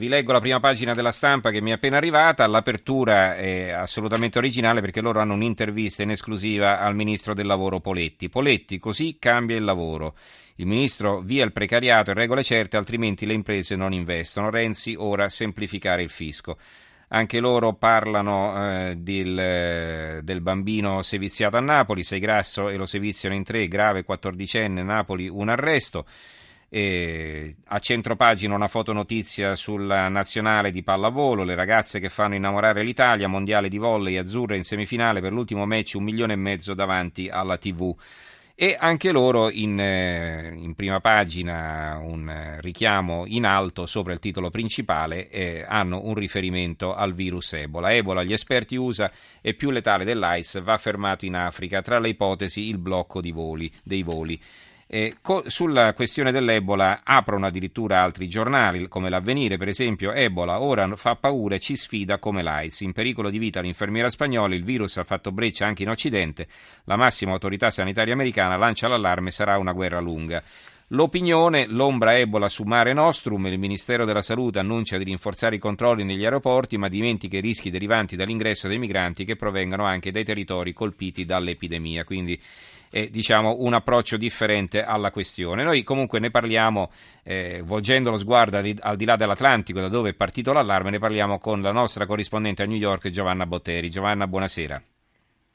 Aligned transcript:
Vi 0.00 0.08
leggo 0.08 0.32
la 0.32 0.40
prima 0.40 0.60
pagina 0.60 0.94
della 0.94 1.12
stampa 1.12 1.50
che 1.50 1.60
mi 1.60 1.72
è 1.72 1.74
appena 1.74 1.98
arrivata, 1.98 2.46
l'apertura 2.46 3.36
è 3.36 3.68
assolutamente 3.68 4.38
originale 4.38 4.80
perché 4.80 5.02
loro 5.02 5.20
hanno 5.20 5.34
un'intervista 5.34 6.02
in 6.02 6.08
esclusiva 6.08 6.80
al 6.80 6.94
ministro 6.94 7.34
del 7.34 7.44
lavoro 7.44 7.80
Poletti. 7.80 8.30
Poletti, 8.30 8.78
così 8.78 9.18
cambia 9.18 9.58
il 9.58 9.64
lavoro. 9.64 10.14
Il 10.54 10.66
ministro 10.66 11.20
via 11.20 11.44
il 11.44 11.52
precariato 11.52 12.12
e 12.12 12.14
regole 12.14 12.42
certe, 12.42 12.78
altrimenti 12.78 13.26
le 13.26 13.34
imprese 13.34 13.76
non 13.76 13.92
investono. 13.92 14.48
Renzi 14.48 14.94
ora 14.96 15.28
semplificare 15.28 16.00
il 16.00 16.08
fisco. 16.08 16.56
Anche 17.08 17.38
loro 17.38 17.74
parlano 17.74 18.54
eh, 18.56 18.96
del, 18.96 20.20
del, 20.22 20.40
bambino 20.40 21.02
seviziato 21.02 21.58
a 21.58 21.60
Napoli, 21.60 22.04
sei 22.04 22.20
grasso 22.20 22.70
e 22.70 22.76
lo 22.76 22.86
seviziano 22.86 23.34
in 23.34 23.44
tre, 23.44 23.68
grave 23.68 24.04
quattordicenne, 24.04 24.82
Napoli 24.82 25.28
un 25.28 25.50
arresto. 25.50 26.06
E 26.72 27.56
a 27.64 27.80
centropagina 27.80 28.54
una 28.54 28.68
fotonotizia 28.68 29.56
sulla 29.56 30.06
nazionale 30.06 30.70
di 30.70 30.84
pallavolo, 30.84 31.42
le 31.42 31.56
ragazze 31.56 31.98
che 31.98 32.08
fanno 32.08 32.36
innamorare 32.36 32.84
l'Italia, 32.84 33.26
mondiale 33.26 33.68
di 33.68 33.76
volley 33.76 34.16
azzurra 34.16 34.54
in 34.54 34.62
semifinale 34.62 35.20
per 35.20 35.32
l'ultimo 35.32 35.66
match 35.66 35.94
un 35.96 36.04
milione 36.04 36.34
e 36.34 36.36
mezzo 36.36 36.72
davanti 36.72 37.28
alla 37.28 37.58
TV. 37.58 37.92
E 38.54 38.76
anche 38.78 39.10
loro 39.10 39.50
in, 39.50 39.80
eh, 39.80 40.52
in 40.54 40.74
prima 40.74 41.00
pagina 41.00 41.98
un 42.00 42.58
richiamo 42.60 43.24
in 43.26 43.46
alto 43.46 43.86
sopra 43.86 44.12
il 44.12 44.18
titolo 44.20 44.50
principale 44.50 45.28
eh, 45.30 45.64
hanno 45.66 46.04
un 46.04 46.14
riferimento 46.14 46.94
al 46.94 47.14
virus 47.14 47.54
Ebola. 47.54 47.92
Ebola, 47.92 48.22
gli 48.22 48.34
esperti 48.34 48.76
USA, 48.76 49.10
è 49.40 49.54
più 49.54 49.70
letale 49.70 50.04
dell'AIDS, 50.04 50.62
va 50.62 50.78
fermato 50.78 51.24
in 51.24 51.34
Africa, 51.34 51.82
tra 51.82 51.98
le 51.98 52.10
ipotesi 52.10 52.68
il 52.68 52.78
blocco 52.78 53.20
voli, 53.32 53.72
dei 53.82 54.02
voli. 54.04 54.38
Eh, 54.92 55.18
co- 55.20 55.44
sulla 55.46 55.92
questione 55.92 56.32
dell'Ebola 56.32 57.02
aprono 57.04 57.46
addirittura 57.46 58.02
altri 58.02 58.28
giornali, 58.28 58.88
come 58.88 59.08
l'Avvenire, 59.08 59.56
per 59.56 59.68
esempio, 59.68 60.12
Ebola 60.12 60.60
ora 60.60 60.96
fa 60.96 61.14
paura 61.14 61.54
e 61.54 61.60
ci 61.60 61.76
sfida 61.76 62.18
come 62.18 62.42
l'AIDS. 62.42 62.80
In 62.80 62.92
pericolo 62.92 63.30
di 63.30 63.38
vita 63.38 63.60
l'infermiera 63.60 64.10
spagnola, 64.10 64.52
il 64.52 64.64
virus 64.64 64.96
ha 64.96 65.04
fatto 65.04 65.30
breccia 65.30 65.64
anche 65.64 65.84
in 65.84 65.90
Occidente, 65.90 66.48
la 66.86 66.96
massima 66.96 67.30
autorità 67.30 67.70
sanitaria 67.70 68.14
americana 68.14 68.56
lancia 68.56 68.88
l'allarme, 68.88 69.30
sarà 69.30 69.58
una 69.58 69.72
guerra 69.72 70.00
lunga. 70.00 70.42
L'opinione, 70.88 71.68
l'ombra 71.68 72.18
Ebola 72.18 72.48
su 72.48 72.64
Mare 72.64 72.92
Nostrum, 72.92 73.46
il 73.46 73.60
Ministero 73.60 74.04
della 74.04 74.22
Salute 74.22 74.58
annuncia 74.58 74.98
di 74.98 75.04
rinforzare 75.04 75.54
i 75.54 75.60
controlli 75.60 76.02
negli 76.02 76.24
aeroporti, 76.24 76.78
ma 76.78 76.88
dimentica 76.88 77.36
i 77.36 77.40
rischi 77.40 77.70
derivanti 77.70 78.16
dall'ingresso 78.16 78.66
dei 78.66 78.78
migranti 78.78 79.24
che 79.24 79.36
provengono 79.36 79.84
anche 79.84 80.10
dai 80.10 80.24
territori 80.24 80.72
colpiti 80.72 81.24
dall'epidemia. 81.24 82.02
Quindi 82.02 82.36
eh, 82.90 83.10
diciamo, 83.10 83.56
un 83.60 83.74
approccio 83.74 84.16
differente 84.16 84.82
alla 84.82 85.10
questione. 85.10 85.62
Noi 85.62 85.82
comunque 85.82 86.18
ne 86.18 86.30
parliamo, 86.30 86.90
eh, 87.24 87.62
volgendo 87.64 88.10
lo 88.10 88.18
sguardo 88.18 88.56
al 88.58 88.96
di, 88.96 89.04
là 89.04 89.16
dell'Atlantico, 89.16 89.80
da 89.80 89.88
dove 89.88 90.10
è 90.10 90.14
partito 90.14 90.52
l'allarme, 90.52 90.90
ne 90.90 90.98
parliamo 90.98 91.38
con 91.38 91.60
la 91.62 91.72
nostra 91.72 92.06
corrispondente 92.06 92.62
a 92.62 92.66
New 92.66 92.76
York, 92.76 93.08
Giovanna 93.10 93.46
Botteri. 93.46 93.90
Giovanna, 93.90 94.26
buonasera. 94.26 94.82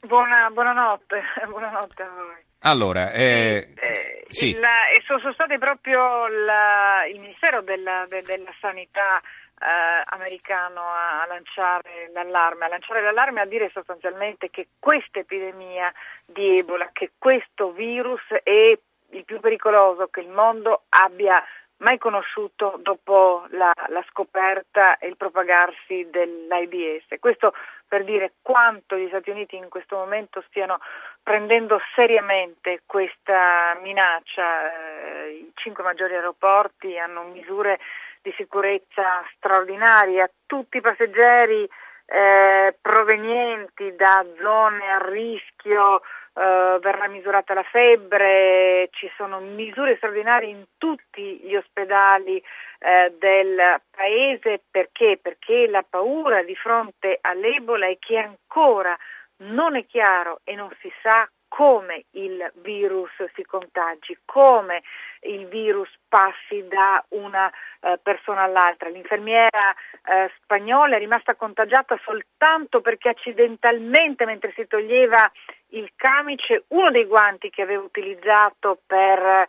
Buona, 0.00 0.50
buonanotte. 0.50 1.22
buonanotte 1.48 2.02
a 2.02 2.08
voi. 2.08 2.44
Allora, 2.60 3.12
eh, 3.12 3.68
eh, 3.76 4.24
sì. 4.28 4.48
il, 4.48 4.60
sono 5.06 5.32
stati 5.32 5.58
proprio 5.58 6.26
la, 6.26 7.06
il 7.12 7.20
Ministero 7.20 7.62
della, 7.62 8.06
de, 8.08 8.22
della 8.22 8.52
Sanità 8.60 9.20
eh, 9.58 10.02
americano 10.14 10.80
a, 10.80 11.22
a, 11.22 11.26
lanciare 11.26 12.10
l'allarme, 12.12 12.66
a 12.66 12.68
lanciare 12.68 13.02
l'allarme 13.02 13.40
a 13.40 13.46
dire 13.46 13.70
sostanzialmente 13.72 14.50
che 14.50 14.68
questa 14.78 15.20
epidemia 15.20 15.92
di 16.26 16.58
Ebola, 16.58 16.90
che 16.92 17.12
questo 17.18 17.72
virus 17.72 18.22
è 18.42 18.78
il 19.10 19.24
più 19.24 19.40
pericoloso 19.40 20.08
che 20.08 20.20
il 20.20 20.28
mondo 20.28 20.82
abbia 20.90 21.42
mai 21.78 21.98
conosciuto 21.98 22.78
dopo 22.80 23.46
la, 23.50 23.72
la, 23.88 24.02
scoperta 24.08 24.96
e 24.98 25.08
il 25.08 25.16
propagarsi 25.16 26.08
dell'AIDS. 26.10 27.18
Questo 27.20 27.52
per 27.86 28.04
dire 28.04 28.34
quanto 28.40 28.96
gli 28.96 29.08
Stati 29.08 29.30
Uniti 29.30 29.56
in 29.56 29.68
questo 29.68 29.96
momento 29.96 30.42
stiano 30.48 30.78
prendendo 31.22 31.78
seriamente 31.94 32.82
questa 32.86 33.76
minaccia. 33.82 34.72
Eh, 34.72 35.30
I 35.32 35.52
cinque 35.54 35.84
maggiori 35.84 36.14
aeroporti 36.14 36.98
hanno 36.98 37.24
misure 37.24 37.78
di 38.26 38.34
sicurezza 38.36 39.22
straordinaria, 39.36 40.28
tutti 40.46 40.78
i 40.78 40.80
passeggeri 40.80 41.62
eh, 42.06 42.76
provenienti 42.80 43.94
da 43.94 44.26
zone 44.42 44.90
a 44.90 44.98
rischio 44.98 46.00
eh, 46.00 46.78
verrà 46.80 47.06
misurata 47.06 47.54
la 47.54 47.62
febbre, 47.62 48.88
ci 48.90 49.08
sono 49.16 49.38
misure 49.38 49.94
straordinarie 49.94 50.48
in 50.48 50.64
tutti 50.76 51.38
gli 51.44 51.54
ospedali 51.54 52.42
eh, 52.80 53.14
del 53.16 53.80
paese 53.94 54.62
perché? 54.72 55.20
Perché 55.22 55.68
la 55.68 55.84
paura 55.88 56.42
di 56.42 56.56
fronte 56.56 57.18
all'Ebola 57.20 57.86
è 57.86 57.96
che 58.00 58.18
ancora 58.18 58.96
non 59.38 59.76
è 59.76 59.86
chiaro 59.86 60.40
e 60.42 60.56
non 60.56 60.70
si 60.80 60.92
sa 61.00 61.28
come 61.56 62.04
il 62.10 62.52
virus 62.56 63.10
si 63.34 63.42
contagi, 63.42 64.18
come 64.26 64.82
il 65.20 65.46
virus 65.46 65.88
passi 66.06 66.68
da 66.68 67.02
una 67.12 67.50
eh, 67.80 67.98
persona 68.02 68.42
all'altra. 68.42 68.90
L'infermiera 68.90 69.72
eh, 70.04 70.30
spagnola 70.42 70.96
è 70.96 70.98
rimasta 70.98 71.34
contagiata 71.34 71.98
soltanto 72.04 72.82
perché 72.82 73.08
accidentalmente, 73.08 74.26
mentre 74.26 74.52
si 74.54 74.66
toglieva 74.66 75.32
il 75.68 75.90
camice, 75.96 76.64
uno 76.68 76.90
dei 76.90 77.06
guanti 77.06 77.48
che 77.48 77.62
aveva 77.62 77.82
utilizzato 77.82 78.78
per 78.86 79.18
eh, 79.18 79.46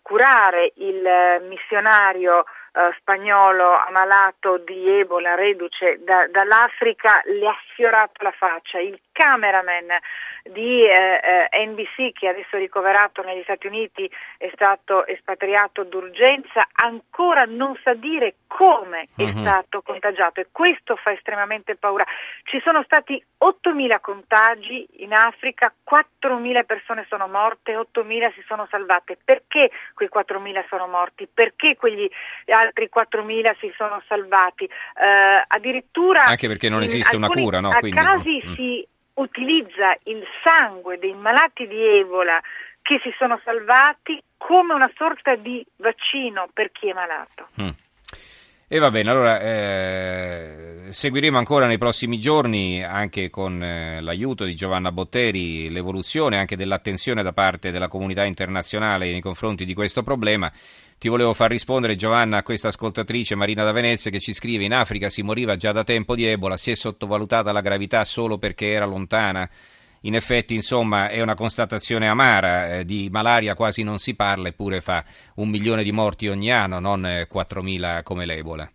curare 0.00 0.72
il 0.76 1.42
missionario 1.46 2.44
eh, 2.76 2.92
spagnolo 2.98 3.78
ammalato 3.86 4.58
di 4.58 4.98
Ebola, 4.98 5.36
reduce 5.36 6.00
da, 6.02 6.26
dall'Africa, 6.26 7.22
le 7.24 7.46
ha 7.46 7.56
sfiorato 7.70 8.22
la 8.24 8.32
faccia. 8.32 8.80
Il 8.80 8.98
cameraman 9.12 9.86
di 10.42 10.82
eh, 10.84 11.48
eh 11.52 11.66
NBC, 11.66 12.12
che 12.12 12.28
adesso 12.28 12.56
è 12.56 12.58
ricoverato 12.58 13.22
negli 13.22 13.42
Stati 13.44 13.68
Uniti, 13.68 14.10
è 14.38 14.50
stato 14.52 15.06
espatriato 15.06 15.84
d'urgenza, 15.84 16.66
ancora 16.72 17.44
non 17.44 17.78
sa 17.82 17.94
dire 17.94 18.34
come 18.48 19.08
è 19.16 19.22
uh-huh. 19.22 19.40
stato 19.40 19.82
contagiato 19.82 20.40
e 20.40 20.48
questo 20.50 20.96
fa 20.96 21.12
estremamente 21.12 21.76
paura. 21.76 22.04
Ci 22.42 22.60
sono 22.64 22.82
stati 22.82 23.22
8.000 23.40 24.00
contagi 24.00 24.86
in 24.98 25.12
Africa, 25.12 25.72
4.000 25.88 26.64
persone 26.64 27.04
sono 27.08 27.26
morte, 27.28 27.76
8.000 27.76 28.32
si 28.34 28.42
sono 28.46 28.66
salvate. 28.70 29.18
Perché 29.22 29.70
quei 29.94 30.08
4.000 30.12 30.66
sono 30.68 30.86
morti? 30.86 31.28
Perché 31.32 31.76
quegli 31.76 32.08
altri 32.64 32.90
4.000 32.94 33.56
si 33.58 33.72
sono 33.76 34.02
salvati? 34.08 34.64
Eh, 34.64 35.44
addirittura 35.46 36.24
anche 36.24 36.48
perché 36.48 36.68
non 36.68 36.82
esiste 36.82 37.16
una 37.16 37.28
cura, 37.28 37.60
no? 37.60 37.70
Quindi... 37.78 37.98
casi 37.98 38.42
mm. 38.44 38.54
si 38.54 38.86
utilizza 39.14 39.96
il 40.04 40.24
sangue 40.42 40.98
dei 40.98 41.14
malati 41.14 41.66
di 41.66 41.80
Ebola 41.80 42.40
che 42.82 43.00
si 43.02 43.14
sono 43.16 43.40
salvati 43.44 44.22
come 44.36 44.74
una 44.74 44.90
sorta 44.96 45.36
di 45.36 45.64
vaccino 45.76 46.48
per 46.52 46.70
chi 46.70 46.88
è 46.88 46.92
malato. 46.92 47.48
Mm. 47.60 47.68
E 48.66 48.78
va 48.78 48.90
bene, 48.90 49.10
allora 49.10 49.40
eh, 49.40 50.23
seguiremo 50.94 51.36
ancora 51.36 51.66
nei 51.66 51.76
prossimi 51.76 52.20
giorni, 52.20 52.82
anche 52.82 53.28
con 53.28 53.60
eh, 53.60 54.00
l'aiuto 54.00 54.44
di 54.44 54.54
Giovanna 54.54 54.92
Botteri, 54.92 55.68
l'evoluzione 55.68 56.38
anche 56.38 56.56
dell'attenzione 56.56 57.24
da 57.24 57.32
parte 57.32 57.72
della 57.72 57.88
comunità 57.88 58.24
internazionale 58.24 59.10
nei 59.10 59.20
confronti 59.20 59.64
di 59.64 59.74
questo 59.74 60.04
problema. 60.04 60.50
Ti 60.96 61.08
volevo 61.08 61.34
far 61.34 61.50
rispondere, 61.50 61.96
Giovanna, 61.96 62.38
a 62.38 62.42
questa 62.44 62.68
ascoltatrice 62.68 63.34
Marina 63.34 63.64
da 63.64 63.72
Venezia 63.72 64.10
che 64.12 64.20
ci 64.20 64.32
scrive: 64.32 64.62
In 64.62 64.72
Africa 64.72 65.10
si 65.10 65.22
moriva 65.22 65.56
già 65.56 65.72
da 65.72 65.82
tempo 65.82 66.14
di 66.14 66.24
Ebola, 66.26 66.56
si 66.56 66.70
è 66.70 66.76
sottovalutata 66.76 67.50
la 67.50 67.60
gravità 67.60 68.04
solo 68.04 68.38
perché 68.38 68.70
era 68.70 68.86
lontana. 68.86 69.50
In 70.02 70.14
effetti, 70.14 70.54
insomma, 70.54 71.08
è 71.08 71.20
una 71.22 71.34
constatazione 71.34 72.06
amara, 72.06 72.76
eh, 72.76 72.84
di 72.84 73.08
malaria 73.10 73.54
quasi 73.54 73.82
non 73.82 73.98
si 73.98 74.14
parla, 74.14 74.48
eppure 74.48 74.80
fa 74.80 75.04
un 75.36 75.48
milione 75.48 75.82
di 75.82 75.92
morti 75.92 76.28
ogni 76.28 76.52
anno, 76.52 76.78
non 76.78 77.04
eh, 77.04 77.26
4.000 77.28 78.02
come 78.04 78.26
l'Ebola. 78.26 78.70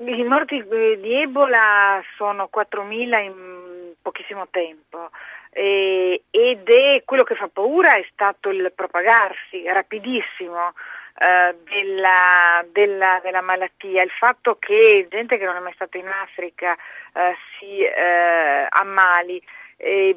I 0.00 0.22
morti 0.22 0.64
di 1.00 1.20
Ebola 1.20 2.00
sono 2.16 2.48
4.000 2.54 3.22
in 3.24 3.92
pochissimo 4.00 4.46
tempo 4.48 5.10
eh, 5.50 6.22
ed 6.30 6.68
è 6.68 7.02
quello 7.04 7.24
che 7.24 7.34
fa 7.34 7.48
paura 7.52 7.94
è 7.96 8.06
stato 8.12 8.50
il 8.50 8.72
propagarsi 8.76 9.64
rapidissimo 9.66 10.72
eh, 11.18 11.56
della, 11.64 12.64
della, 12.70 13.20
della, 13.24 13.40
malattia, 13.40 14.04
il 14.04 14.10
fatto 14.10 14.56
che 14.60 15.08
gente 15.10 15.36
che 15.36 15.44
non 15.44 15.56
è 15.56 15.60
mai 15.60 15.74
stata 15.74 15.98
in 15.98 16.06
Africa 16.06 16.74
eh, 16.74 17.36
si 17.58 17.80
eh, 17.80 18.66
ammali 18.68 19.42
eh, 19.80 20.16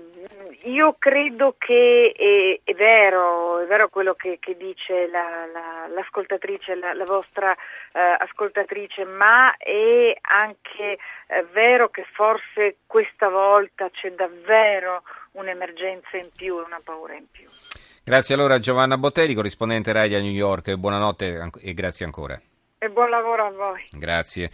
io 0.64 0.96
credo 0.98 1.56
che 1.58 2.14
è, 2.16 2.60
è, 2.64 2.74
vero, 2.74 3.60
è 3.60 3.68
vero 3.68 3.90
quello 3.90 4.16
che, 4.16 4.38
che 4.40 4.58
dice 4.58 5.08
la, 5.08 5.46
la, 5.46 5.88
l'ascoltatrice, 5.94 6.76
la, 6.76 6.94
la 6.94 7.06
vostra 7.06 7.54
eh, 7.54 8.00
ascoltatrice, 8.20 9.06
ma 9.06 9.56
è 9.58 10.18
anche 10.22 10.98
eh, 11.28 11.46
vero 11.52 11.90
che 11.90 12.06
forse 12.12 12.78
questa 12.88 13.30
volta 13.30 13.90
c'è 13.92 14.12
davvero 14.12 15.04
un'emergenza 15.34 16.18
in 16.18 16.30
più 16.36 16.58
e 16.58 16.64
una 16.64 16.82
paura 16.84 17.14
in 17.14 17.30
più. 17.30 17.48
Grazie 18.04 18.34
allora 18.34 18.56
a 18.56 18.60
Giovanna 18.60 18.98
Botteri, 18.98 19.36
corrispondente 19.36 19.94
RAI 19.94 20.16
a 20.16 20.20
New 20.20 20.32
York. 20.32 20.74
Buonanotte 20.74 21.52
e 21.62 21.74
grazie 21.76 22.06
ancora. 22.06 22.40
e 22.80 22.90
buon 22.90 23.12
lavoro 23.12 23.46
a 23.46 23.52
voi. 23.52 23.84
Grazie. 23.92 24.50